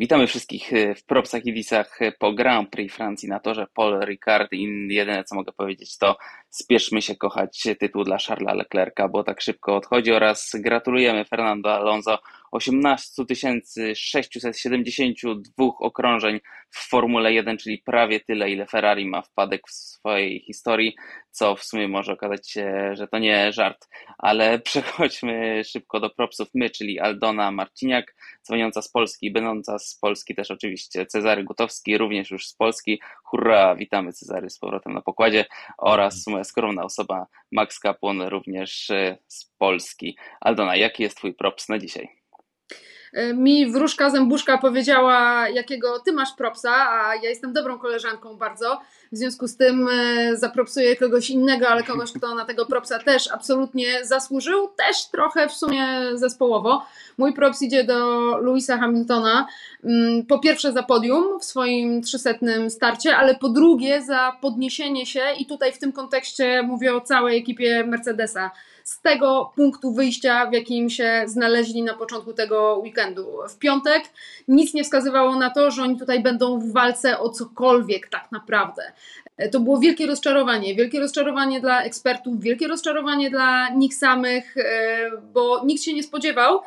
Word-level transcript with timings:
Witamy 0.00 0.26
wszystkich 0.26 0.72
e, 0.72 0.94
w 0.94 1.04
propsach 1.04 1.46
i 1.46 1.52
disach 1.52 2.02
e, 2.02 2.12
po 2.12 2.32
Grand 2.32 2.70
Prix 2.70 2.94
Francji 2.94 3.28
na 3.28 3.40
torze. 3.40 3.66
Paul 3.74 4.00
Ricard 4.00 4.52
i 4.52 4.88
jedyne 4.90 5.24
co 5.24 5.34
mogę 5.34 5.52
powiedzieć 5.52 5.98
to 5.98 6.16
spieszmy 6.50 7.02
się 7.02 7.16
kochać 7.16 7.62
tytuł 7.80 8.04
dla 8.04 8.18
Charlesa 8.18 8.54
Leclerca, 8.54 9.08
bo 9.08 9.24
tak 9.24 9.40
szybko 9.40 9.76
odchodzi 9.76 10.12
oraz 10.12 10.52
gratulujemy 10.54 11.24
Fernando 11.24 11.74
Alonso 11.74 12.18
18 12.52 13.24
672 13.94 15.64
okrążeń 15.80 16.40
w 16.70 16.88
Formule 16.88 17.32
1, 17.32 17.58
czyli 17.58 17.78
prawie 17.78 18.20
tyle, 18.20 18.50
ile 18.50 18.66
Ferrari 18.66 19.06
ma 19.06 19.22
wpadek 19.22 19.62
w 19.68 19.72
swojej 19.72 20.40
historii, 20.40 20.96
co 21.30 21.56
w 21.56 21.64
sumie 21.64 21.88
może 21.88 22.12
okazać 22.12 22.50
się, 22.50 22.90
że 22.92 23.08
to 23.08 23.18
nie 23.18 23.52
żart, 23.52 23.88
ale 24.18 24.58
przechodźmy 24.68 25.64
szybko 25.64 26.00
do 26.00 26.10
propsów 26.10 26.48
my, 26.54 26.70
czyli 26.70 27.00
Aldona 27.00 27.50
Marciniak, 27.50 28.14
dzwoniąca 28.46 28.82
z 28.82 28.90
Polski, 28.90 29.32
będąca 29.32 29.78
z 29.78 29.98
Polski 30.00 30.34
też 30.34 30.50
oczywiście 30.50 31.06
Cezary 31.06 31.44
Gutowski, 31.44 31.98
również 31.98 32.30
już 32.30 32.46
z 32.46 32.54
Polski. 32.54 33.00
Hurra, 33.24 33.76
witamy 33.76 34.12
Cezary 34.12 34.50
z 34.50 34.58
powrotem 34.58 34.94
na 34.94 35.02
pokładzie 35.02 35.44
oraz 35.78 36.26
moja 36.26 36.44
skromna 36.44 36.84
osoba 36.84 37.26
Max 37.52 37.78
Kapłon 37.78 38.22
również 38.22 38.90
e, 38.90 39.18
z 39.26 39.44
Polski. 39.58 40.16
Aldona, 40.40 40.76
jaki 40.76 41.02
jest 41.02 41.16
twój 41.16 41.34
props 41.34 41.68
na 41.68 41.78
dzisiaj? 41.78 42.19
E, 43.12 43.34
mi 43.34 43.72
wróżka 43.72 44.10
zębuszka 44.10 44.58
powiedziała, 44.58 45.48
jakiego 45.48 45.98
ty 45.98 46.12
masz 46.12 46.32
propsa, 46.32 46.70
a 46.70 47.14
ja 47.14 47.28
jestem 47.28 47.52
dobrą 47.52 47.78
koleżanką 47.78 48.36
bardzo. 48.36 48.80
W 49.12 49.16
związku 49.16 49.48
z 49.48 49.56
tym 49.56 49.88
e, 49.88 50.36
zapropsuję 50.36 50.96
kogoś 50.96 51.30
innego, 51.30 51.68
ale 51.68 51.82
kogoś, 51.82 52.12
kto 52.12 52.34
na 52.34 52.44
tego 52.44 52.66
propsa 52.66 52.98
też 52.98 53.30
absolutnie 53.32 54.04
zasłużył, 54.04 54.68
też 54.68 55.06
trochę 55.12 55.48
w 55.48 55.52
sumie 55.52 55.86
zespołowo. 56.14 56.86
Mój 57.18 57.32
props 57.32 57.62
idzie 57.62 57.84
do 57.84 58.18
Louisa 58.38 58.78
Hamiltona. 58.78 59.46
Mm, 59.84 60.26
po 60.26 60.38
pierwsze 60.38 60.72
za 60.72 60.82
podium 60.82 61.40
w 61.40 61.44
swoim 61.44 62.02
trzysetnym 62.02 62.70
starcie, 62.70 63.16
ale 63.16 63.34
po 63.34 63.48
drugie 63.48 64.02
za 64.02 64.36
podniesienie 64.40 65.06
się 65.06 65.22
i 65.38 65.46
tutaj 65.46 65.72
w 65.72 65.78
tym 65.78 65.92
kontekście 65.92 66.62
mówię 66.62 66.94
o 66.94 67.00
całej 67.00 67.38
ekipie 67.38 67.84
Mercedesa 67.84 68.50
z 68.84 69.00
tego 69.00 69.52
punktu 69.56 69.92
wyjścia, 69.92 70.46
w 70.46 70.52
jakim 70.52 70.90
się 70.90 71.22
znaleźli 71.26 71.82
na 71.82 71.94
początku 71.94 72.32
tego 72.32 72.80
weekendu. 72.84 73.26
W 73.48 73.58
piątek 73.58 74.04
nic 74.48 74.74
nie 74.74 74.84
wskazywało 74.84 75.36
na 75.36 75.50
to, 75.50 75.70
że 75.70 75.82
oni 75.82 75.98
tutaj 75.98 76.22
będą 76.22 76.58
w 76.58 76.72
walce 76.72 77.18
o 77.18 77.30
cokolwiek 77.30 78.08
tak 78.08 78.32
naprawdę. 78.32 78.92
To 79.52 79.60
było 79.60 79.78
wielkie 79.78 80.06
rozczarowanie. 80.06 80.74
Wielkie 80.74 81.00
rozczarowanie 81.00 81.60
dla 81.60 81.82
ekspertów, 81.82 82.40
wielkie 82.40 82.68
rozczarowanie 82.68 83.30
dla 83.30 83.68
nich 83.68 83.94
samych, 83.94 84.56
e, 84.56 85.10
bo 85.32 85.64
nikt 85.64 85.82
się 85.82 85.94
nie 85.94 86.02
spodziewał, 86.02 86.60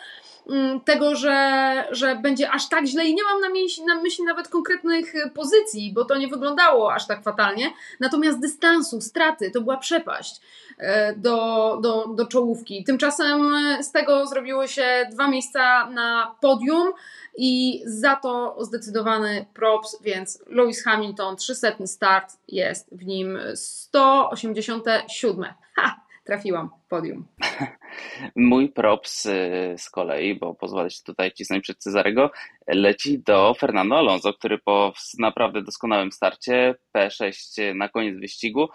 tego, 0.85 1.15
że, 1.15 1.87
że 1.91 2.15
będzie 2.15 2.51
aż 2.51 2.69
tak 2.69 2.85
źle 2.85 3.05
i 3.05 3.15
nie 3.15 3.23
mam 3.23 3.41
na 3.41 3.49
myśli, 3.49 3.85
na 3.85 3.95
myśli 3.95 4.23
nawet 4.23 4.47
konkretnych 4.47 5.13
pozycji, 5.33 5.93
bo 5.93 6.05
to 6.05 6.17
nie 6.17 6.27
wyglądało 6.27 6.93
aż 6.93 7.07
tak 7.07 7.23
fatalnie, 7.23 7.73
natomiast 7.99 8.39
dystansu, 8.39 9.01
straty, 9.01 9.51
to 9.51 9.61
była 9.61 9.77
przepaść 9.77 10.41
e, 10.77 11.15
do, 11.15 11.79
do, 11.81 12.07
do 12.07 12.25
czołówki. 12.27 12.83
Tymczasem 12.83 13.55
z 13.81 13.91
tego 13.91 14.27
zrobiły 14.27 14.67
się 14.67 15.07
dwa 15.11 15.27
miejsca 15.27 15.89
na 15.89 16.35
podium 16.41 16.91
i 17.37 17.81
za 17.85 18.15
to 18.15 18.57
zdecydowany 18.59 19.45
props, 19.53 20.01
więc 20.01 20.43
Lewis 20.47 20.83
Hamilton 20.83 21.35
300 21.35 21.67
start 21.85 22.37
jest 22.47 22.89
w 22.91 23.05
nim 23.05 23.39
187. 23.55 25.45
Ha! 25.75 25.99
Trafiłam, 26.23 26.69
podium. 26.89 27.25
Mój 28.35 28.69
props 28.69 29.25
y, 29.25 29.75
z 29.77 29.89
kolei, 29.89 30.35
bo 30.35 30.55
pozwolę 30.55 30.89
się 30.89 31.03
tutaj 31.05 31.31
cisnąć 31.31 31.63
przed 31.63 31.77
Cezarego, 31.77 32.31
leci 32.67 33.19
do 33.19 33.53
Fernando 33.53 33.97
Alonso, 33.97 34.33
który 34.33 34.57
po 34.57 34.93
naprawdę 35.19 35.61
doskonałym 35.61 36.11
starcie 36.11 36.75
P6 36.97 37.75
na 37.75 37.89
koniec 37.89 38.19
wyścigu 38.19 38.69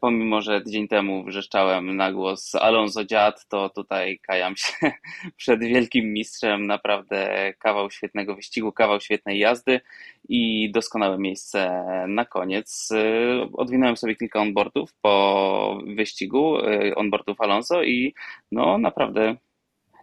pomimo 0.00 0.40
że 0.40 0.60
tydzień 0.60 0.88
temu 0.88 1.24
wrzeszczałem 1.24 1.96
na 1.96 2.12
głos 2.12 2.54
Alonso 2.54 3.04
dziad, 3.04 3.48
to 3.48 3.70
tutaj 3.70 4.18
kajam 4.18 4.56
się 4.56 4.72
przed 5.36 5.60
wielkim 5.60 6.12
mistrzem. 6.12 6.66
Naprawdę 6.66 7.52
kawał 7.58 7.90
świetnego 7.90 8.34
wyścigu, 8.34 8.72
kawał 8.72 9.00
świetnej 9.00 9.38
jazdy 9.38 9.80
i 10.28 10.70
doskonałe 10.72 11.18
miejsce 11.18 11.84
na 12.08 12.24
koniec. 12.24 12.88
E, 12.92 13.48
odwinąłem 13.52 13.96
sobie 13.96 14.16
kilka 14.16 14.40
onboardów 14.40 14.94
po 15.00 15.78
wyścigu, 15.96 16.58
e, 16.58 16.94
onboardów 16.94 17.40
Alonso 17.40 17.82
i 17.82 18.14
no 18.52 18.78
naprawdę 18.78 19.36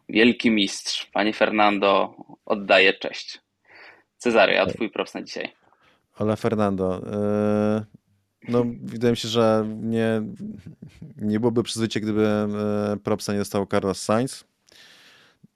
wielki 0.09 0.51
mistrz. 0.51 1.05
Panie 1.13 1.33
Fernando, 1.33 2.15
oddaję 2.45 2.93
cześć. 2.93 3.39
Cezary, 4.17 4.59
a 4.59 4.65
twój 4.65 4.89
props 4.89 5.13
na 5.13 5.21
dzisiaj. 5.21 5.49
Hola 6.11 6.35
Fernando. 6.35 7.01
No, 8.47 8.65
wydaje 8.83 9.11
mi 9.11 9.17
się, 9.17 9.27
że 9.27 9.65
nie, 9.81 10.21
nie 11.17 11.39
byłoby 11.39 11.63
przyzwycie, 11.63 11.99
gdyby 11.99 12.27
e, 12.27 12.97
propsa 13.03 13.33
nie 13.33 13.39
dostał 13.39 13.65
Carlos 13.65 14.01
Sainz. 14.01 14.43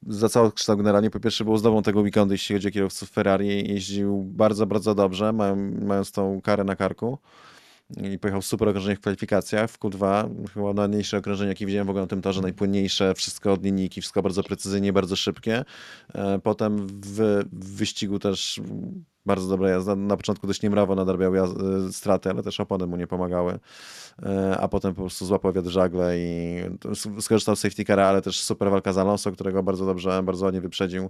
Za 0.07 0.29
cały 0.29 0.52
kształt 0.52 0.79
generalnie, 0.79 1.09
po 1.09 1.19
pierwsze 1.19 1.44
był 1.44 1.57
zdobą 1.57 1.84
tego 1.84 2.01
weekendu, 2.01 2.34
jeśli 2.34 2.56
chodzi 2.56 2.68
o 2.68 2.72
kierowców 2.72 3.09
Ferrari. 3.09 3.74
Jeździł 3.74 4.24
bardzo, 4.24 4.66
bardzo 4.66 4.96
dobrze, 4.96 5.34
mając 5.81 6.12
tą 6.12 6.41
karę 6.41 6.63
na 6.63 6.75
karku 6.75 7.18
i 8.13 8.19
pojechał 8.19 8.41
super 8.41 8.68
okrążenie 8.69 8.96
w 8.96 9.00
kwalifikacjach, 9.00 9.72
w 9.72 9.80
Q2, 9.80 10.30
chyba 10.53 10.74
najmniejsze 10.74 11.18
okrążenie, 11.18 11.50
jakie 11.50 11.66
widziałem 11.66 11.88
w 11.88 11.90
ogóle 11.90 12.03
na 12.03 12.07
tym 12.07 12.22
torze, 12.22 12.41
najpłynniejsze, 12.41 13.13
wszystko 13.13 13.53
od 13.53 13.63
linijki, 13.63 14.01
wszystko 14.01 14.22
bardzo 14.22 14.44
precyzyjnie, 14.44 14.94
bardzo 14.94 15.16
szybkie. 15.16 15.63
E, 16.13 16.40
potem 16.40 16.88
w, 16.88 17.44
w 17.51 17.75
wyścigu 17.75 18.19
też 18.19 18.62
bardzo 19.26 19.48
dobra 19.48 19.70
jazda. 19.70 19.96
Na 19.96 20.18
początku 20.18 20.48
dość 20.48 20.62
niemrawo 20.62 20.96
nadrabiał 20.96 21.36
e, 21.36 21.50
straty, 21.92 22.30
ale 22.30 22.44
też 22.44 22.59
opony 22.59 22.88
mu 22.88 22.96
nie 22.98 23.08
pomagały. 23.08 23.59
E, 24.24 24.58
a 24.58 24.68
potem 24.68 24.94
po 24.94 25.02
prostu 25.02 25.26
złapał 25.26 25.54
wiatr 25.54 25.70
żagle 25.70 26.20
i 26.20 26.62
skorzystał 27.20 27.56
z 27.56 27.60
safety 27.60 27.86
cara, 27.86 28.08
ale 28.08 28.22
też 28.22 28.44
super 28.44 28.72
walka 28.72 28.94
z 28.94 28.98
Alonso, 28.98 29.31
którego 29.31 29.64
bardzo 29.64 29.86
dobrze, 29.86 30.24
bardzo 30.24 30.46
ładnie 30.46 30.62
wyprzedził. 30.62 31.10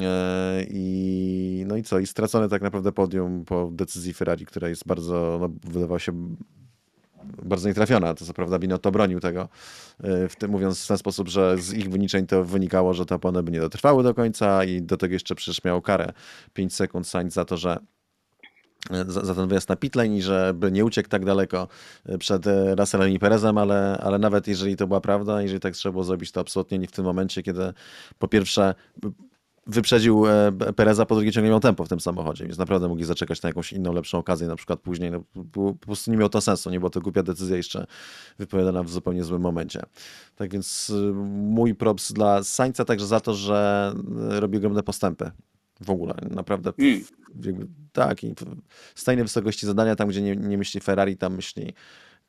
E, 0.00 0.64
I, 0.68 1.64
no 1.66 1.76
i 1.76 1.82
co? 1.82 1.98
I 1.98 2.06
stracone 2.06 2.48
tak 2.48 2.62
naprawdę 2.62 2.92
podium 2.92 3.44
po 3.44 3.70
decyzji 3.72 4.14
Ferrari, 4.14 4.46
która 4.46 4.68
jest 4.68 4.86
bardzo, 4.86 5.38
no, 5.40 5.48
wydawało 5.72 5.98
się 5.98 6.12
bardzo 7.42 7.68
nietrafiona. 7.68 8.14
To 8.14 8.24
co 8.24 8.34
prawda 8.34 8.58
Binotto 8.58 8.90
bronił 8.90 9.20
tego, 9.20 9.48
e, 10.02 10.28
w 10.28 10.36
tym, 10.36 10.50
mówiąc 10.50 10.84
w 10.84 10.86
ten 10.86 10.98
sposób, 10.98 11.28
że 11.28 11.58
z 11.58 11.72
ich 11.72 11.90
wyniczeń 11.90 12.26
to 12.26 12.44
wynikało, 12.44 12.94
że 12.94 13.06
te 13.06 13.14
opony 13.14 13.42
by 13.42 13.52
nie 13.52 13.60
dotrwały 13.60 14.02
do 14.02 14.14
końca 14.14 14.64
i 14.64 14.82
do 14.82 14.96
tego 14.96 15.12
jeszcze 15.12 15.34
przecież 15.34 15.64
miał 15.64 15.82
karę 15.82 16.12
5 16.52 16.74
sekund 16.74 17.06
Sainz 17.08 17.34
za 17.34 17.44
to, 17.44 17.56
że 17.56 17.78
e, 18.90 19.04
za, 19.08 19.24
za 19.24 19.34
ten 19.34 19.48
wyjazd 19.48 19.68
na 19.68 19.76
pitlane 19.76 20.16
i 20.16 20.22
żeby 20.22 20.72
nie 20.72 20.84
uciekł 20.84 21.08
tak 21.08 21.24
daleko 21.24 21.68
przed 22.18 22.44
Russellem 22.78 23.10
i 23.10 23.18
Perezem, 23.18 23.58
ale, 23.58 23.98
ale 24.02 24.18
nawet 24.18 24.48
jeżeli 24.48 24.76
to 24.76 24.86
była 24.86 25.00
prawda, 25.00 25.42
jeżeli 25.42 25.60
tak 25.60 25.74
trzeba 25.74 25.92
było 25.92 26.04
zrobić, 26.04 26.32
to 26.32 26.40
absolutnie 26.40 26.78
nie 26.78 26.86
w 26.86 26.92
tym 26.92 27.04
momencie, 27.04 27.42
kiedy 27.42 27.72
po 28.18 28.28
pierwsze 28.28 28.74
wyprzedził 29.66 30.26
e, 30.26 30.52
Pereza, 30.76 31.06
po 31.06 31.14
drugie 31.14 31.32
ciągle 31.32 31.50
miał 31.50 31.60
tempo 31.60 31.84
w 31.84 31.88
tym 31.88 32.00
samochodzie, 32.00 32.44
więc 32.44 32.58
naprawdę 32.58 32.88
mogli 32.88 33.04
zaczekać 33.04 33.42
na 33.42 33.48
jakąś 33.48 33.72
inną, 33.72 33.92
lepszą 33.92 34.18
okazję, 34.18 34.48
na 34.48 34.56
przykład 34.56 34.80
później. 34.80 35.10
No, 35.10 35.24
po 35.52 35.74
prostu 35.74 36.10
nie 36.10 36.16
miało 36.16 36.28
to 36.28 36.40
sensu, 36.40 36.70
nie 36.70 36.78
była 36.78 36.90
to 36.90 37.00
głupia 37.00 37.22
decyzja 37.22 37.56
jeszcze 37.56 37.86
wypowiadana 38.38 38.82
w 38.82 38.90
zupełnie 38.90 39.24
złym 39.24 39.42
momencie. 39.42 39.82
Tak 40.36 40.52
więc 40.52 40.90
y, 40.90 41.12
mój 41.14 41.74
props 41.74 42.12
dla 42.12 42.42
Sańca 42.42 42.84
także 42.84 43.06
za 43.06 43.20
to, 43.20 43.34
że 43.34 43.92
y, 44.36 44.40
robi 44.40 44.58
ogromne 44.58 44.82
postępy 44.82 45.30
w 45.80 45.90
ogóle, 45.90 46.14
naprawdę. 46.30 46.72
Mm. 46.78 47.04
tak, 47.92 48.24
i 48.24 48.34
w 48.94 49.04
tajnej 49.04 49.24
wysokości 49.24 49.66
zadania, 49.66 49.96
tam 49.96 50.08
gdzie 50.08 50.22
nie, 50.22 50.36
nie 50.36 50.58
myśli 50.58 50.80
Ferrari, 50.80 51.16
tam 51.16 51.34
myśli 51.34 51.74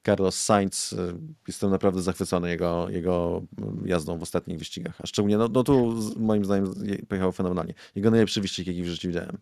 Carlos 0.05 0.35
Sainz, 0.35 0.93
y, 0.93 1.16
jestem 1.47 1.71
naprawdę 1.71 2.01
zachwycony 2.01 2.49
jego, 2.49 2.89
jego 2.89 3.41
jazdą 3.85 4.17
w 4.17 4.23
ostatnich 4.23 4.59
wyścigach. 4.59 5.01
A 5.01 5.07
szczególnie, 5.07 5.38
no, 5.38 5.47
no 5.47 5.63
tu 5.63 5.99
moim 6.17 6.45
zdaniem 6.45 6.73
pojechał 7.07 7.31
fenomenalnie. 7.31 7.73
Jego 7.95 8.11
najlepszy 8.11 8.41
wyścig, 8.41 8.67
jaki 8.67 8.83
w 8.83 8.88
życiu 8.88 9.07
widziałem. 9.07 9.38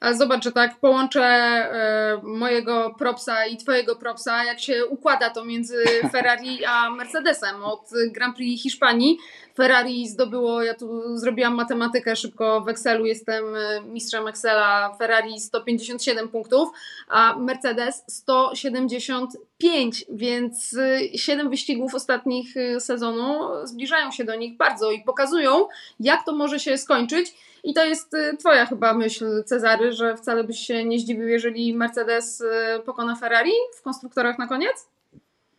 A 0.00 0.14
zobacz, 0.14 0.44
że 0.44 0.52
tak 0.52 0.76
połączę 0.80 1.22
e, 1.22 2.20
mojego 2.22 2.94
propsa 2.98 3.46
i 3.46 3.56
twojego 3.56 3.96
propsa, 3.96 4.44
jak 4.44 4.60
się 4.60 4.86
układa 4.86 5.30
to 5.30 5.44
między 5.44 5.84
Ferrari 6.12 6.64
a 6.64 6.90
Mercedesem. 6.90 7.64
Od 7.64 7.90
Grand 8.12 8.36
Prix 8.36 8.62
Hiszpanii 8.62 9.18
Ferrari 9.58 10.08
zdobyło, 10.08 10.62
ja 10.62 10.74
tu 10.74 11.16
zrobiłam 11.16 11.54
matematykę 11.54 12.16
szybko 12.16 12.60
w 12.60 12.68
Excelu, 12.68 13.06
jestem 13.06 13.56
e, 13.56 13.80
mistrzem 13.80 14.28
Excela, 14.28 14.94
Ferrari 14.98 15.40
157 15.40 16.28
punktów, 16.28 16.68
a 17.08 17.36
Mercedes 17.38 18.04
175, 18.08 20.04
więc 20.10 20.76
7 21.14 21.46
e, 21.46 21.50
wyścigów 21.50 21.94
ostatnich 21.94 22.54
sezonu 22.78 23.38
zbliżają 23.64 24.10
się 24.10 24.24
do 24.24 24.34
nich 24.34 24.56
bardzo 24.56 24.90
i 24.90 25.02
pokazują, 25.02 25.66
jak 26.00 26.24
to 26.24 26.32
może 26.32 26.60
się 26.60 26.78
skończyć. 26.78 27.34
I 27.64 27.74
to 27.74 27.84
jest 27.84 28.14
y, 28.14 28.36
Twoja 28.36 28.66
chyba 28.66 28.94
myśl, 28.94 29.44
Cezary, 29.44 29.92
że 29.92 30.16
wcale 30.16 30.44
byś 30.44 30.58
się 30.58 30.84
nie 30.84 30.98
zdziwił, 30.98 31.28
jeżeli 31.28 31.74
Mercedes 31.74 32.40
y, 32.40 32.46
pokona 32.86 33.16
Ferrari 33.16 33.52
w 33.78 33.82
konstruktorach 33.82 34.38
na 34.38 34.46
koniec? 34.46 34.88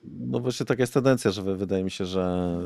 No 0.03 0.39
właśnie 0.39 0.65
taka 0.65 0.83
jest 0.83 0.93
tendencja, 0.93 1.31
że 1.31 1.43
wydaje 1.43 1.83
mi 1.83 1.91
się, 1.91 2.05
że 2.05 2.57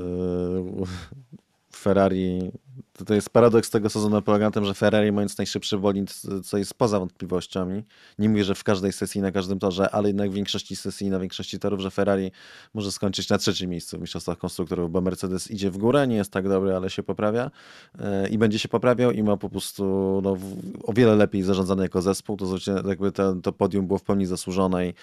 y, 0.82 1.76
Ferrari 1.76 2.52
to, 2.98 3.06
to 3.06 3.14
jest 3.14 3.30
paradoks 3.30 3.70
tego 3.70 3.90
sezonu 3.90 4.22
polega 4.22 4.46
na 4.46 4.52
tym, 4.52 4.66
że 4.66 4.74
Ferrari 4.74 5.12
mając 5.12 5.38
najszybszy 5.38 5.78
bolid, 5.78 6.22
co 6.44 6.58
jest 6.58 6.74
poza 6.74 7.00
wątpliwościami, 7.00 7.84
nie 8.20 8.30
mówię, 8.30 8.44
że 8.44 8.56
w 8.56 8.64
każdej 8.64 8.94
sesji, 8.94 9.22
na 9.22 9.32
każdym 9.32 9.60
torze, 9.60 9.90
ale 9.90 10.10
jednak 10.10 10.32
w 10.32 10.34
większości 10.34 10.76
sesji, 10.76 11.10
na 11.10 11.20
większości 11.20 11.60
torów, 11.60 11.80
że 11.80 11.92
Ferrari 11.92 12.32
może 12.74 12.92
skończyć 12.92 13.30
na 13.30 13.38
trzecim 13.38 13.70
miejscu 13.70 13.98
w 13.98 14.02
mistrzostwach 14.02 14.38
konstruktorów, 14.38 14.92
bo 14.92 15.02
Mercedes 15.02 15.52
idzie 15.52 15.72
w 15.72 15.78
górę, 15.78 16.08
nie 16.08 16.16
jest 16.16 16.32
tak 16.32 16.50
dobry, 16.50 16.76
ale 16.76 16.90
się 16.90 17.04
poprawia 17.04 17.52
e, 18.00 18.30
i 18.30 18.38
będzie 18.38 18.60
się 18.60 18.70
poprawiał 18.70 19.12
i 19.12 19.24
ma 19.24 19.38
po 19.38 19.50
prostu 19.50 19.84
no, 20.24 20.38
o 20.84 20.94
wiele 20.94 21.16
lepiej 21.16 21.44
zarządzany 21.44 21.84
jako 21.84 22.02
zespół, 22.02 22.38
to 22.38 22.46
znaczy 22.46 22.76
jakby 22.88 23.12
to, 23.12 23.36
to 23.36 23.52
podium 23.52 23.88
było 23.88 24.00
w 24.00 24.04
pełni 24.04 24.26
zasłużone 24.26 24.88
i, 24.88 24.94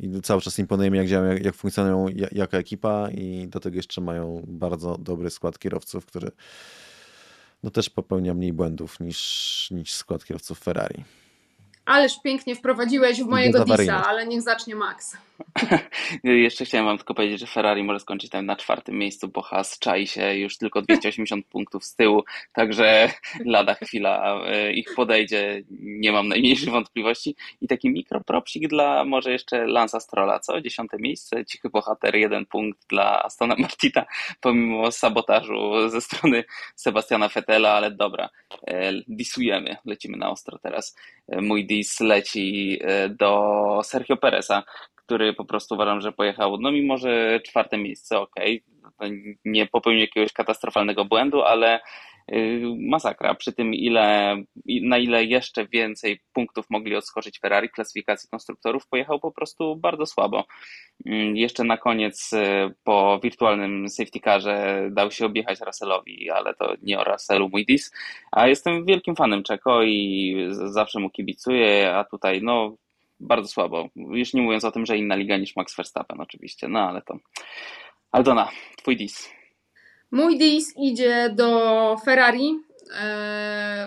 i 0.00 0.20
cały 0.22 0.40
czas 0.40 0.58
imponuje 0.58 0.90
mi, 0.90 0.98
jak 0.98 1.08
działają, 1.08 1.32
jak, 1.32 1.44
jak 1.44 1.54
funkcjonują 1.54 2.06
jako 2.32 2.56
ekipa 2.56 3.10
i 3.10 3.48
do 3.48 3.60
tego 3.60 3.76
jeszcze 3.76 4.00
mają 4.00 4.44
bardzo 4.48 4.98
dobry 4.98 5.30
skład 5.30 5.58
kierowców, 5.58 6.06
który 6.06 6.30
no 7.62 7.70
też 7.70 7.90
popełnia 7.90 8.34
mniej 8.34 8.52
błędów 8.52 9.00
niż, 9.00 9.68
niż 9.70 9.92
skład 9.92 10.24
kierowców 10.24 10.58
Ferrari. 10.58 11.04
Ależ 11.90 12.22
pięknie 12.24 12.54
wprowadziłeś 12.54 13.22
w 13.22 13.26
mojego 13.26 13.64
disa, 13.64 14.04
ale 14.06 14.26
niech 14.26 14.42
zacznie 14.42 14.74
Max. 14.74 15.16
Jeszcze 16.24 16.64
chciałem 16.64 16.86
wam 16.86 16.96
tylko 16.96 17.14
powiedzieć, 17.14 17.40
że 17.40 17.46
Ferrari 17.46 17.82
może 17.82 18.00
skończyć 18.00 18.30
tam 18.30 18.46
na 18.46 18.56
czwartym 18.56 18.98
miejscu, 18.98 19.28
bo 19.28 19.42
Haas 19.42 19.78
czai 19.78 20.06
się 20.06 20.34
już 20.34 20.58
tylko 20.58 20.82
280 20.82 21.46
punktów 21.52 21.84
z 21.84 21.94
tyłu, 21.94 22.24
także 22.52 23.12
lada 23.44 23.74
chwila 23.74 24.42
e, 24.46 24.72
ich 24.72 24.94
podejdzie, 24.96 25.62
nie 25.80 26.12
mam 26.12 26.28
najmniejszych 26.28 26.70
wątpliwości. 26.70 27.36
I 27.60 27.68
taki 27.68 27.90
mikropropsik 27.90 28.68
dla 28.68 29.04
może 29.04 29.32
jeszcze 29.32 29.66
Lansa 29.66 30.00
Strolla, 30.00 30.40
co? 30.40 30.60
Dziesiąte 30.60 30.96
miejsce, 30.98 31.44
cichy 31.44 31.70
bohater, 31.70 32.16
jeden 32.16 32.46
punkt 32.46 32.86
dla 32.88 33.22
Astona 33.22 33.54
Martina, 33.58 34.04
pomimo 34.40 34.92
sabotażu 34.92 35.88
ze 35.88 36.00
strony 36.00 36.44
Sebastiana 36.74 37.28
Fetela, 37.28 37.72
ale 37.72 37.90
dobra, 37.90 38.28
e, 38.66 38.92
disujemy, 39.08 39.76
lecimy 39.84 40.16
na 40.16 40.30
ostro 40.30 40.58
teraz. 40.58 40.96
E, 41.28 41.40
mój 41.40 41.66
dis 41.66 41.79
leci 42.00 42.78
do 43.18 43.80
Sergio 43.82 44.16
Pereza, 44.16 44.62
który 44.96 45.34
po 45.34 45.44
prostu 45.44 45.74
uważam, 45.74 46.00
że 46.00 46.12
pojechał, 46.12 46.56
no 46.60 46.72
mimo, 46.72 46.96
że 46.98 47.40
czwarte 47.40 47.78
miejsce, 47.78 48.18
ok, 48.18 48.34
nie 49.44 49.66
popełnił 49.66 50.00
jakiegoś 50.00 50.32
katastrofalnego 50.32 51.04
błędu, 51.04 51.42
ale 51.42 51.80
masakra. 52.78 53.34
Przy 53.34 53.52
tym, 53.52 53.74
ile, 53.74 54.36
na 54.66 54.98
ile 54.98 55.24
jeszcze 55.24 55.66
więcej 55.66 56.20
punktów 56.32 56.66
mogli 56.70 56.96
odskoczyć 56.96 57.40
Ferrari 57.40 57.68
w 57.68 57.72
klasyfikacji 57.72 58.28
konstruktorów, 58.28 58.86
pojechał 58.88 59.20
po 59.20 59.32
prostu 59.32 59.76
bardzo 59.76 60.06
słabo. 60.06 60.44
Mm, 61.06 61.36
jeszcze 61.36 61.64
na 61.64 61.76
koniec 61.76 62.32
y, 62.32 62.38
po 62.84 63.20
wirtualnym 63.22 63.88
safety 63.88 64.20
carze 64.20 64.88
dał 64.92 65.10
się 65.10 65.26
objechać 65.26 65.60
Russellowi, 65.60 66.30
ale 66.30 66.54
to 66.54 66.74
nie 66.82 66.98
o 66.98 67.04
Russellu 67.04 67.48
mój 67.48 67.66
dis. 67.66 67.92
A 68.32 68.48
jestem 68.48 68.84
wielkim 68.86 69.16
fanem 69.16 69.42
Czeko 69.42 69.82
i 69.82 70.36
zawsze 70.50 71.00
mu 71.00 71.10
kibicuję, 71.10 71.96
a 71.96 72.04
tutaj 72.04 72.42
no 72.42 72.76
bardzo 73.20 73.48
słabo. 73.48 73.88
Już 73.96 74.34
nie 74.34 74.42
mówiąc 74.42 74.64
o 74.64 74.72
tym, 74.72 74.86
że 74.86 74.98
inna 74.98 75.14
liga 75.14 75.36
niż 75.36 75.56
Max 75.56 75.76
Verstappen 75.76 76.20
oczywiście, 76.20 76.68
no 76.68 76.88
ale 76.88 77.02
to... 77.02 77.18
Aldona, 78.12 78.48
twój 78.76 78.96
dis. 78.96 79.39
Mój 80.10 80.38
dis 80.38 80.74
idzie 80.76 81.30
do 81.36 81.96
Ferrari, 82.04 82.58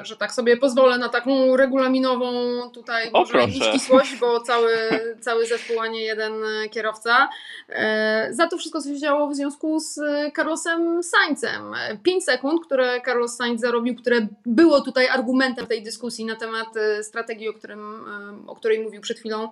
że 0.03 0.17
tak 0.17 0.31
sobie 0.31 0.57
pozwolę 0.57 0.97
na 0.97 1.09
taką 1.09 1.57
regulaminową 1.57 2.31
tutaj 2.73 3.09
o, 3.13 3.19
może 3.19 3.51
ścisłość, 3.51 4.15
bo 4.19 4.39
cały, 4.49 4.73
cały 5.21 5.47
zespół, 5.47 5.79
a 5.79 5.87
nie 5.87 6.01
jeden 6.01 6.33
kierowca. 6.71 7.29
E, 7.69 8.27
za 8.31 8.47
to 8.47 8.57
wszystko, 8.57 8.81
co 8.81 8.89
się 8.89 8.99
działo 8.99 9.27
w 9.27 9.35
związku 9.35 9.79
z 9.79 9.99
Carlosem 10.35 11.03
Sainzem. 11.03 11.73
5 12.03 12.23
sekund, 12.23 12.65
które 12.65 13.01
Carlos 13.05 13.35
Sainz 13.35 13.61
zarobił, 13.61 13.95
które 13.95 14.27
było 14.45 14.81
tutaj 14.81 15.07
argumentem 15.07 15.67
tej 15.67 15.83
dyskusji 15.83 16.25
na 16.25 16.35
temat 16.35 16.77
e, 16.77 17.03
strategii, 17.03 17.49
o, 17.49 17.53
którym, 17.53 18.05
o 18.47 18.55
której 18.55 18.83
mówił 18.83 19.01
przed 19.01 19.19
chwilą 19.19 19.49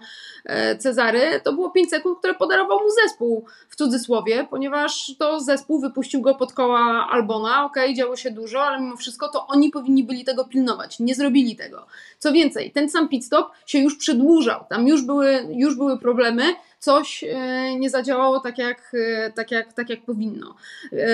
Cezary, 0.80 1.42
to 1.44 1.54
było 1.54 1.70
5 1.70 1.90
sekund, 1.90 2.20
które 2.20 2.34
podarował 2.34 2.80
mu 2.80 2.90
zespół 3.04 3.46
w 3.70 3.76
cudzysłowie, 3.76 4.48
ponieważ 4.50 5.12
to 5.20 5.40
zespół 5.40 5.80
wypuścił 5.80 6.22
go 6.22 6.36
pod 6.36 6.54
koła 6.54 7.08
Albona. 7.12 7.66
Okej, 7.66 7.84
okay, 7.84 7.96
działo 7.96 8.16
się 8.16 8.32
dużo, 8.32 8.64
ale 8.64 8.82
mimo 8.82 8.98
wszystko 8.98 9.30
to 9.30 9.41
oni 9.48 9.70
powinni 9.70 10.04
byli 10.04 10.26
tego 10.26 10.46
pilnować. 10.46 11.00
Nie 11.00 11.16
zrobili 11.16 11.56
tego. 11.56 11.86
Co 12.20 12.32
więcej, 12.32 12.72
ten 12.72 12.90
sam 12.90 13.10
pit 13.10 13.26
stop 13.26 13.52
się 13.66 13.80
już 13.80 13.98
przedłużał. 13.98 14.66
Tam 14.70 14.88
już 14.88 15.02
były, 15.02 15.48
już 15.52 15.76
były 15.76 16.00
problemy, 16.00 16.44
coś 16.82 17.24
e, 17.24 17.76
nie 17.76 17.90
zadziałało 17.90 18.40
tak 18.40 18.58
jak, 18.58 18.92
e, 18.94 19.32
tak, 19.32 19.52
jak, 19.52 19.74
tak 19.74 19.90
jak 19.90 20.02
powinno. 20.02 20.56
E, 20.94 21.08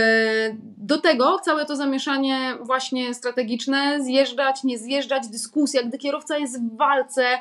do 0.77 1.01
tego 1.01 1.39
całe 1.39 1.65
to 1.65 1.75
zamieszanie 1.75 2.55
właśnie 2.61 3.13
strategiczne, 3.13 4.03
zjeżdżać, 4.03 4.63
nie 4.63 4.77
zjeżdżać, 4.77 5.27
dyskusja, 5.27 5.83
gdy 5.83 5.97
kierowca 5.97 6.37
jest 6.37 6.61
w 6.61 6.77
walce 6.77 7.39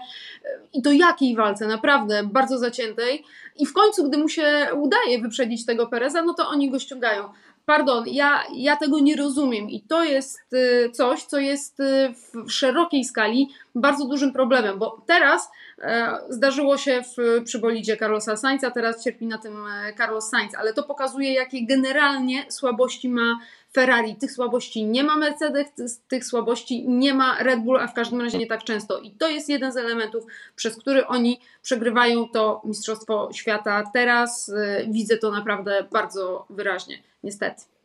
i 0.73 0.83
to 0.83 0.93
jakiej 0.93 1.37
walce, 1.37 1.67
naprawdę 1.67 2.23
bardzo 2.25 2.59
zaciętej 2.59 3.25
i 3.59 3.67
w 3.67 3.73
końcu, 3.73 4.09
gdy 4.09 4.19
mu 4.19 4.29
się 4.29 4.67
udaje 4.75 5.19
wyprzedzić 5.19 5.67
tego 5.67 5.87
Pereza, 5.87 6.23
no 6.23 6.35
to 6.35 6.49
oni 6.49 6.71
go 6.71 6.79
ściągają. 6.79 7.29
Pardon, 7.67 8.05
ja, 8.07 8.43
ja 8.55 8.77
tego 8.77 8.99
nie 8.99 9.17
rozumiem. 9.17 9.71
I 9.71 9.81
to 9.81 10.05
jest 10.05 10.53
y, 10.53 10.91
coś, 10.91 11.25
co 11.25 11.39
jest 11.39 11.81
y, 11.81 12.15
w 12.35 12.51
szerokiej 12.51 13.05
skali 13.05 13.49
bardzo 13.75 14.07
dużym 14.07 14.33
problemem, 14.33 14.79
bo 14.79 15.03
teraz 15.07 15.51
e, 15.79 16.19
zdarzyło 16.29 16.77
się 16.77 17.03
w, 17.03 17.45
przy 17.45 17.59
bolidzie 17.59 17.97
Carlosa 17.97 18.37
Sainza, 18.37 18.71
teraz 18.71 19.05
cierpi 19.05 19.27
na 19.27 19.39
tym 19.39 19.67
e, 19.67 19.95
Carlos 19.97 20.29
Sainz, 20.29 20.55
ale 20.55 20.73
to 20.73 20.83
pokazuje, 20.83 21.35
jakie 21.35 21.67
generalnie 21.67 22.47
słabości 22.49 23.09
ma 23.09 23.39
Ferrari. 23.73 24.17
Tych 24.17 24.33
słabości 24.33 24.85
nie 24.85 25.05
ma 25.05 25.17
Mercedes, 25.17 26.01
tych 26.09 26.25
słabości 26.25 26.89
nie 26.89 27.15
ma 27.15 27.43
Red 27.43 27.61
Bull, 27.61 27.81
a 27.81 27.87
w 27.87 27.95
każdym 27.95 28.21
razie 28.21 28.39
nie 28.39 28.47
tak 28.47 28.65
często. 28.65 28.99
I 28.99 29.11
to 29.11 29.29
jest 29.29 29.49
jeden 29.49 29.73
z 29.73 29.77
elementów, 29.77 30.25
przez 30.57 30.77
który 30.77 31.07
oni 31.07 31.41
przegrywają 31.63 32.29
to 32.29 32.63
Mistrzostwo 32.65 33.29
Świata. 33.33 33.91
Teraz 33.93 34.49
y, 34.49 34.87
widzę 34.91 35.17
to 35.17 35.31
naprawdę 35.31 35.87
bardzo 35.93 36.47
wyraźnie, 36.51 37.03
niestety. 37.23 37.76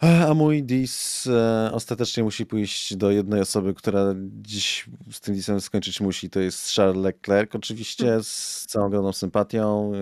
A 0.00 0.34
mój 0.34 0.62
dis 0.62 1.26
e, 1.26 1.70
ostatecznie 1.72 2.22
musi 2.22 2.46
pójść 2.46 2.96
do 2.96 3.10
jednej 3.10 3.40
osoby, 3.40 3.74
która 3.74 4.14
dziś 4.42 4.90
z 5.10 5.20
tym 5.20 5.34
disem 5.34 5.60
skończyć 5.60 6.00
musi. 6.00 6.30
To 6.30 6.40
jest 6.40 6.74
Charles 6.74 7.04
Leclerc. 7.04 7.54
Oczywiście 7.54 8.04
hmm. 8.04 8.24
z 8.24 8.64
całą 8.68 8.86
ogromną 8.86 9.12
sympatią. 9.12 9.92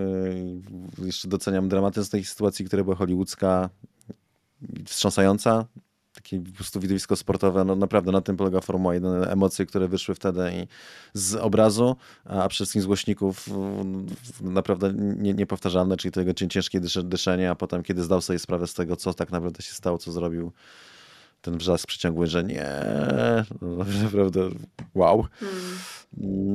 E, 0.99 1.05
jeszcze 1.05 1.27
doceniam 1.27 1.69
dramatyzm 1.69 2.11
tej 2.11 2.25
sytuacji, 2.25 2.65
która 2.65 2.83
była 2.83 2.95
hollywoodzka, 2.95 3.69
wstrząsająca 4.85 5.65
takie 6.29 6.51
po 6.51 6.57
prostu 6.57 6.79
widowisko 6.79 7.15
sportowe, 7.15 7.65
no 7.65 7.75
naprawdę 7.75 8.11
na 8.11 8.21
tym 8.21 8.37
polega 8.37 8.61
Formuła 8.61 8.93
1, 8.93 9.23
emocje, 9.23 9.65
które 9.65 9.87
wyszły 9.87 10.15
wtedy 10.15 10.51
i 10.53 10.67
z 11.13 11.35
obrazu, 11.35 11.95
a 12.25 12.35
przede 12.35 12.49
wszystkim 12.49 12.81
z 12.81 12.85
głośników 12.85 13.49
naprawdę 14.41 14.93
nie, 14.95 15.33
niepowtarzalne, 15.33 15.97
czyli 15.97 16.11
tego 16.11 16.33
ciężkie 16.33 16.81
dyszenie, 17.03 17.51
a 17.51 17.55
potem 17.55 17.83
kiedy 17.83 18.03
zdał 18.03 18.21
sobie 18.21 18.39
sprawę 18.39 18.67
z 18.67 18.73
tego, 18.73 18.95
co 18.95 19.13
tak 19.13 19.31
naprawdę 19.31 19.61
się 19.61 19.73
stało, 19.73 19.97
co 19.97 20.11
zrobił, 20.11 20.51
ten 21.41 21.57
wrzask 21.57 21.87
przyciągły, 21.87 22.27
że 22.27 22.43
nie, 22.43 22.67
no, 23.61 23.85
naprawdę 24.03 24.49
wow. 24.95 25.25
Hmm. 25.39 25.79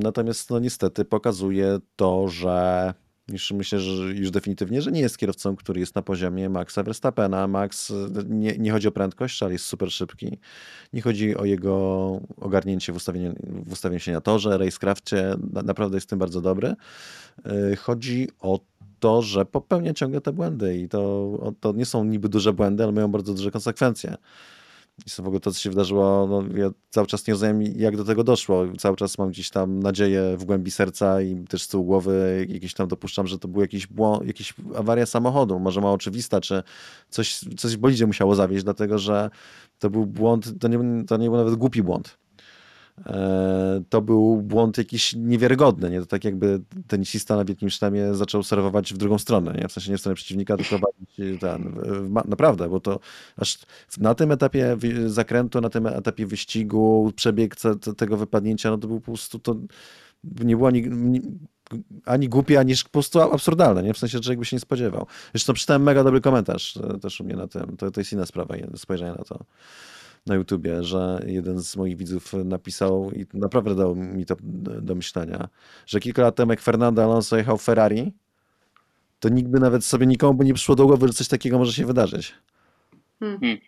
Natomiast 0.02 0.50
no 0.50 0.59
niestety 0.59 1.04
pokazuje 1.04 1.78
to, 1.97 2.28
że 2.28 2.95
już 3.28 3.52
myślę, 3.52 3.81
że 3.81 3.93
już 3.93 4.31
definitywnie, 4.31 4.83
że 4.83 4.93
nie 4.93 5.00
jest 5.00 5.19
kierowcą, 5.19 5.57
który 5.57 5.81
jest 5.81 5.95
na 5.95 6.02
poziomie 6.02 6.49
Maxa 6.49 6.83
Verstappena. 6.83 7.49
Max, 7.49 7.93
nie, 8.28 8.59
nie 8.59 8.73
chodzi 8.73 8.88
o 8.88 8.93
prędkość, 8.93 9.43
ale 9.43 9.52
jest 9.52 9.66
super 9.66 9.93
szybki. 9.93 10.38
Nie 10.93 11.02
chodzi 11.02 11.37
o 11.37 11.45
jego 11.45 11.76
ogarnięcie 12.37 12.93
w 12.93 12.97
ustawieniu, 12.97 13.35
w 13.66 13.73
ustawieniu 13.73 14.00
się 14.00 14.12
na 14.12 14.21
torze, 14.21 14.59
racecrafcie. 14.59 15.35
Naprawdę 15.64 15.97
jest 15.97 16.09
tym 16.09 16.19
bardzo 16.19 16.40
dobry. 16.40 16.75
Y, 17.73 17.76
chodzi 17.76 18.28
o 18.40 18.61
to, 19.00 19.23
że 19.23 19.45
popełnia 19.45 19.95
ciągle 19.95 20.21
te 20.21 20.33
błędy 20.33 20.78
i 20.78 20.88
to, 20.88 21.54
to 21.61 21.73
nie 21.73 21.87
są 21.87 22.04
niby 22.04 22.28
duże 22.28 22.52
błędy, 22.52 22.83
ale 22.83 22.93
mają 22.93 23.09
bardzo 23.09 23.35
duże 23.35 23.50
konsekwencje. 23.50 24.16
I 25.07 25.11
w 25.11 25.27
ogóle 25.27 25.41
to, 25.41 25.53
co 25.53 25.61
się 25.61 25.71
wydarzyło, 25.71 26.27
no, 26.27 26.59
ja 26.59 26.71
cały 26.91 27.07
czas 27.07 27.27
nie 27.27 27.35
rozumiem, 27.35 27.63
jak 27.63 27.97
do 27.97 28.05
tego 28.05 28.25
doszło. 28.25 28.65
Cały 28.79 28.97
czas 28.97 29.19
mam 29.19 29.29
gdzieś 29.31 29.51
tam 29.51 29.81
nadzieję 29.81 30.37
w 30.37 30.45
głębi 30.45 30.71
serca 30.71 31.23
i 31.23 31.45
też 31.45 31.63
z 31.63 31.69
tyłu 31.69 31.85
głowy 31.85 32.47
jakieś 32.51 32.75
tam 32.75 32.89
dopuszczam, 32.89 33.27
że 33.27 33.39
to 33.39 33.49
był 33.49 33.61
jakiś 33.61 33.87
błąd, 33.87 34.27
jakiś 34.27 34.55
awaria 34.77 35.07
samochodu, 35.07 35.59
może 35.59 35.81
mało 35.81 35.95
oczywista, 35.95 36.41
czy 36.41 36.63
coś, 37.09 37.41
coś 37.57 37.77
w 37.77 37.79
bolidzie 37.79 38.07
musiało 38.07 38.35
zawieść, 38.35 38.65
dlatego 38.65 38.99
że 38.99 39.31
to 39.79 39.91
był 39.91 40.07
błąd, 40.07 40.61
to 40.61 40.69
nie, 40.69 41.05
to 41.05 41.17
nie 41.17 41.29
był 41.29 41.37
nawet 41.37 41.55
głupi 41.55 41.83
błąd. 41.83 42.24
E, 43.07 43.83
to 43.89 44.03
był 44.03 44.43
błąd 44.43 44.79
jakiś 44.79 45.15
niewiarygodny, 45.15 45.91
nie? 45.91 46.01
To 46.01 46.07
tak 46.07 46.25
jakby 46.25 46.61
tenisista 46.87 47.37
na 47.37 47.45
wielkim 47.45 47.71
sztamie 47.71 48.15
zaczął 48.15 48.43
serwować 48.43 48.95
w 48.95 48.97
drugą 48.97 49.19
stronę, 49.19 49.53
nie? 49.53 49.69
W 49.69 49.73
sensie 49.73 49.91
nie 49.91 49.97
w 49.97 50.01
stronę 50.01 50.17
przeciwnika, 50.17 50.57
tylko 50.57 50.87
ten, 51.41 51.77
naprawdę, 52.25 52.69
bo 52.69 52.81
to 52.81 53.01
aż 53.37 53.59
na 53.99 54.15
tym 54.15 54.33
etapie 54.33 54.77
zakrętu, 55.07 55.61
na 55.61 55.71
tym 55.71 55.87
etapie 55.87 56.27
wyścigu, 56.27 57.13
przebieg 57.17 57.57
tego 57.97 58.17
wypadnięcia, 58.17 58.71
no 58.71 58.79
to 58.79 58.89
był 58.89 59.01
po 59.01 59.07
prostu, 59.07 59.39
to 59.39 59.57
nie 60.45 60.57
było, 60.57 60.71
ani 62.05 62.29
głupie, 62.29 62.59
ani 62.59 62.75
po 62.85 62.91
prostu 62.91 63.21
absurdalne, 63.21 63.83
nie? 63.83 63.95
W 63.95 63.99
sensie, 63.99 64.19
że 64.19 64.23
człowiek 64.23 64.39
by 64.39 64.45
się 64.45 64.57
nie 64.57 64.61
spodziewał. 64.61 65.07
Zresztą 65.33 65.53
czytałem 65.53 65.83
mega 65.83 66.05
dobry 66.05 66.21
komentarz 66.21 66.77
e, 66.77 66.99
też 66.99 67.21
u 67.21 67.25
mnie 67.25 67.37
na 67.37 67.49
tym. 67.49 67.77
To, 67.77 67.91
to 67.91 68.01
jest 68.01 68.13
inna 68.13 68.27
sprawa, 68.27 68.55
spojrzenia 68.77 69.15
na 69.15 69.25
to 69.25 69.45
na 70.26 70.35
YouTubie, 70.35 70.85
że 70.85 71.23
jeden 71.26 71.61
z 71.61 71.76
moich 71.76 71.97
widzów 71.97 72.33
napisał 72.45 73.11
i 73.11 73.26
naprawdę 73.35 73.75
dał 73.75 73.97
mi 73.97 74.26
to 74.26 74.37
do 74.83 74.95
myślenia, 74.95 75.49
że 75.87 76.00
kilka 76.00 76.23
lat 76.23 76.37
temu 76.37 76.52
jak 76.52 76.61
Fernando 76.61 77.04
Alonso 77.04 77.37
jechał 77.37 77.59
Ferrari, 77.59 78.12
to 79.21 79.28
nikt 79.28 79.49
by 79.49 79.61
nawet 79.61 79.85
sobie 79.85 80.07
nikomu 80.07 80.35
by 80.35 80.45
nie 80.45 80.54
przyszło 80.54 80.75
do 80.75 80.87
głowy, 80.87 81.07
że 81.07 81.14
coś 81.14 81.28
takiego 81.28 81.59
może 81.59 81.73
się 81.73 81.87
wydarzyć. 81.87 82.35
Hmm. 83.21 83.59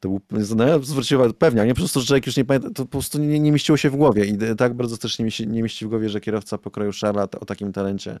To 0.00 0.08
był, 0.08 0.20
no 0.56 0.66
ja 0.66 0.78
zwróciłem 0.78 1.32
pewnie, 1.34 1.64
nie 1.64 1.74
po 1.74 1.80
prostu, 1.80 2.00
że 2.00 2.06
człowiek 2.06 2.26
już 2.26 2.36
nie 2.36 2.44
pamięta, 2.44 2.68
to 2.70 2.84
po 2.84 2.90
prostu 2.90 3.18
nie, 3.18 3.40
nie 3.40 3.52
mieściło 3.52 3.76
się 3.76 3.90
w 3.90 3.96
głowie 3.96 4.24
i 4.24 4.38
tak 4.58 4.74
bardzo 4.74 4.98
też 4.98 5.18
nie 5.18 5.24
mieści, 5.24 5.48
nie 5.48 5.62
mieści 5.62 5.86
w 5.86 5.88
głowie, 5.88 6.08
że 6.08 6.20
kierowca 6.20 6.58
pokroju 6.58 6.90
Charla 7.00 7.22
o 7.22 7.44
takim 7.44 7.72
talencie 7.72 8.18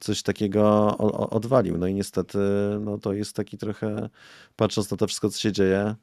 coś 0.00 0.22
takiego 0.22 0.96
odwalił. 1.30 1.78
No 1.78 1.86
i 1.86 1.94
niestety, 1.94 2.38
no 2.80 2.98
to 2.98 3.12
jest 3.12 3.36
taki 3.36 3.58
trochę, 3.58 4.08
patrząc 4.56 4.90
na 4.90 4.96
to 4.96 5.06
wszystko, 5.06 5.30
co 5.30 5.40
się 5.40 5.52
dzieje, 5.52 5.94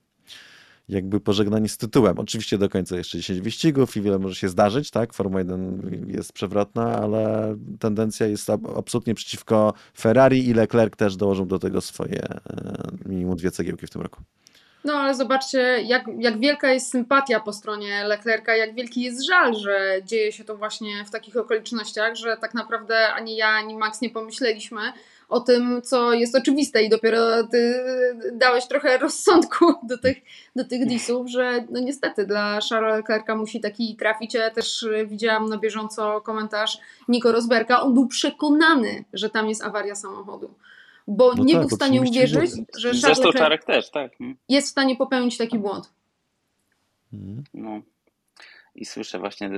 jakby 0.90 1.20
pożegnanie 1.20 1.70
z 1.70 1.78
tytułem. 1.78 2.20
Oczywiście 2.20 2.58
do 2.58 2.70
końca 2.70 2.98
jeszcze 2.98 3.18
10 3.18 3.42
wyścigów 3.42 3.98
i 3.98 4.02
wiele 4.02 4.20
może 4.20 4.36
się 4.36 4.50
zdarzyć, 4.50 4.92
tak? 4.92 5.13
Formuła 5.13 5.40
1 5.40 6.08
jest 6.08 6.34
przewrotna, 6.34 6.98
ale 6.98 7.56
tendencja 7.80 8.28
jest 8.28 8.50
absolutnie 8.50 9.16
przeciwko 9.16 9.74
Ferrari 9.98 10.48
i 10.50 10.54
Leclerc 10.54 10.96
też 10.96 11.16
dołożył 11.16 11.46
do 11.46 11.60
tego 11.60 11.82
swoje 11.82 12.24
e, 12.24 12.40
minimum 13.06 13.36
dwie 13.36 13.52
cegiełki 13.52 13.88
w 13.88 13.90
tym 13.90 14.02
roku. 14.02 14.22
No 14.84 14.94
ale 14.94 15.16
zobaczcie, 15.16 15.60
jak, 15.82 16.04
jak 16.20 16.40
wielka 16.40 16.74
jest 16.74 16.92
sympatia 16.92 17.40
po 17.40 17.54
stronie 17.54 18.04
Leclerca, 18.04 18.56
jak 18.56 18.75
wielki 18.75 19.02
jest 19.02 19.25
żal, 19.25 19.56
że 19.56 20.02
dzieje 20.06 20.32
się 20.32 20.44
to 20.44 20.58
właśnie 20.58 21.06
w 21.06 21.12
takich 21.12 21.38
okolicznościach, 21.38 22.16
że 22.16 22.38
tak 22.38 22.54
naprawdę 22.54 23.13
ani 23.13 23.36
ja, 23.36 23.48
ani 23.48 23.78
Max 23.78 24.02
nie 24.02 24.10
pomyśleliśmy, 24.10 24.82
o 25.30 25.40
tym, 25.40 25.82
co 25.82 26.13
jest 26.13 26.36
oczywiste 26.36 26.84
i 26.84 26.90
dopiero 26.90 27.44
ty 27.44 27.84
dałeś 28.32 28.68
trochę 28.68 28.98
rozsądku 28.98 29.66
do 29.90 29.98
tych, 29.98 30.18
do 30.56 30.63
tych 30.63 30.86
disów, 30.86 31.30
że 31.30 31.63
no 31.70 31.80
niestety 31.80 32.25
dla 32.25 32.60
Charlesa 32.70 32.98
Leclerca 32.98 33.36
musi 33.36 33.62
taki 33.62 33.96
trafić. 33.96 34.34
Ja 34.34 34.50
też 34.50 34.86
widziałam 35.06 35.50
na 35.50 35.58
bieżąco 35.58 36.22
komentarz 36.22 36.78
Nico 37.08 37.32
Rosberga. 37.32 37.80
On 37.80 37.94
był 37.94 38.08
przekonany, 38.08 39.04
że 39.13 39.30
tam 39.30 39.50
jest 39.50 39.63
awaria 39.63 39.96
samochodu. 39.96 40.54
Bo 41.07 41.33
no 41.33 41.43
nie 41.43 41.53
tak, 41.53 41.62
był 41.62 41.69
w 41.69 41.74
stanie 41.74 42.01
uwierzyć, 42.01 42.51
że 42.77 42.91
Charles 43.01 43.24
Leclerc 43.24 43.65
też, 43.65 43.91
tak. 43.91 44.12
jest 44.50 44.67
w 44.67 44.72
stanie 44.72 44.95
popełnić 44.95 45.38
taki 45.38 45.60
błąd. 45.60 45.93
Mhm. 47.13 47.43
No 47.53 47.81
i 48.75 48.86
słyszę 48.86 49.19
właśnie 49.19 49.50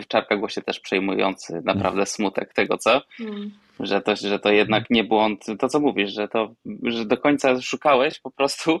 w 0.00 0.06
czarkach 0.08 0.38
głosie 0.38 0.62
też 0.62 0.80
przejmujący 0.80 1.62
naprawdę 1.64 2.06
smutek 2.06 2.54
tego, 2.54 2.78
co? 2.78 3.02
Mm. 3.20 3.50
Że, 3.80 4.00
to, 4.00 4.16
że 4.16 4.38
to 4.38 4.52
jednak 4.52 4.90
nie 4.90 5.04
błąd, 5.04 5.44
to 5.58 5.68
co 5.68 5.80
mówisz, 5.80 6.12
że 6.12 6.28
to, 6.28 6.54
że 6.82 7.04
do 7.04 7.16
końca 7.16 7.60
szukałeś 7.60 8.20
po 8.20 8.30
prostu, 8.30 8.80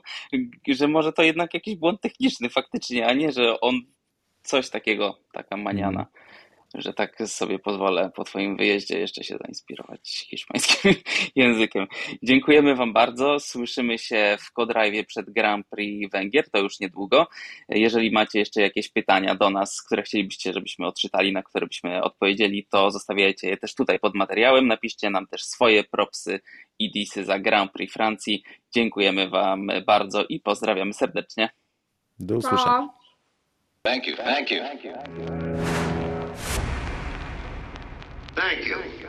że 0.68 0.88
może 0.88 1.12
to 1.12 1.22
jednak 1.22 1.54
jakiś 1.54 1.76
błąd 1.76 2.00
techniczny 2.00 2.48
faktycznie, 2.48 3.06
a 3.06 3.12
nie, 3.12 3.32
że 3.32 3.60
on 3.60 3.74
coś 4.42 4.70
takiego, 4.70 5.18
taka 5.32 5.56
maniana. 5.56 6.06
Że 6.74 6.92
tak 6.92 7.22
sobie 7.26 7.58
pozwolę 7.58 8.10
po 8.14 8.24
Twoim 8.24 8.56
wyjeździe 8.56 8.98
jeszcze 8.98 9.24
się 9.24 9.36
zainspirować 9.36 10.26
hiszpańskim 10.30 10.94
językiem. 11.36 11.86
Dziękujemy 12.22 12.74
Wam 12.74 12.92
bardzo. 12.92 13.40
Słyszymy 13.40 13.98
się 13.98 14.36
w 14.40 14.52
Kodrive 14.52 15.06
przed 15.06 15.30
Grand 15.30 15.66
Prix 15.68 16.12
Węgier, 16.12 16.50
to 16.50 16.58
już 16.58 16.80
niedługo. 16.80 17.26
Jeżeli 17.68 18.10
macie 18.10 18.38
jeszcze 18.38 18.60
jakieś 18.60 18.88
pytania 18.88 19.34
do 19.34 19.50
nas, 19.50 19.82
które 19.82 20.02
chcielibyście, 20.02 20.52
żebyśmy 20.52 20.86
odczytali, 20.86 21.32
na 21.32 21.42
które 21.42 21.66
byśmy 21.66 22.02
odpowiedzieli, 22.02 22.66
to 22.70 22.90
zostawiajcie 22.90 23.48
je 23.48 23.56
też 23.56 23.74
tutaj 23.74 23.98
pod 23.98 24.14
materiałem. 24.14 24.66
Napiszcie 24.66 25.10
nam 25.10 25.26
też 25.26 25.44
swoje 25.44 25.84
propsy 25.84 26.40
i 26.78 26.92
disy 26.92 27.24
za 27.24 27.38
Grand 27.38 27.72
Prix 27.72 27.92
Francji. 27.92 28.42
Dziękujemy 28.74 29.28
Wam 29.28 29.68
bardzo 29.86 30.24
i 30.24 30.40
pozdrawiamy 30.40 30.92
serdecznie. 30.92 31.48
Do 32.18 32.36
usłyszenia. 32.36 32.88
Thank 33.82 34.06
you. 34.06 34.16
Thank 34.16 34.50
you. 34.50 34.60
Thank 34.60 34.84
you. 34.84 35.53
Thank 38.36 38.66
you. 38.66 39.04